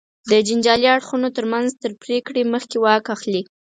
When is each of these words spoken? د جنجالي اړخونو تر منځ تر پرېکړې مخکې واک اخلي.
د 0.29 0.31
جنجالي 0.47 0.87
اړخونو 0.95 1.27
تر 1.37 1.45
منځ 1.53 1.69
تر 1.81 1.91
پرېکړې 2.03 2.41
مخکې 2.53 2.77
واک 2.83 3.05
اخلي. 3.15 3.41